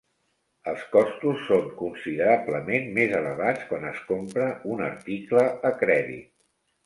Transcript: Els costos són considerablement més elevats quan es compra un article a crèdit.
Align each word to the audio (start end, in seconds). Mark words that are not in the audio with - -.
Els 0.69 0.85
costos 0.93 1.41
són 1.49 1.67
considerablement 1.81 2.89
més 2.97 3.13
elevats 3.19 3.67
quan 3.73 3.85
es 3.91 4.01
compra 4.07 4.49
un 4.77 4.81
article 4.87 5.47
a 5.71 5.75
crèdit. 5.83 6.27